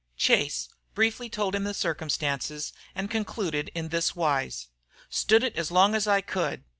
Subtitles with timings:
[0.17, 4.67] Chase briefly told him the circumstances, and concluded in this wise.
[5.11, 6.63] "Stood it as long as I could.